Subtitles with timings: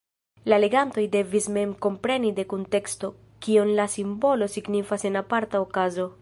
[0.51, 3.11] La legantoj devis mem kompreni de kunteksto,
[3.49, 6.09] kion la simbolo signifas en aparta okazo.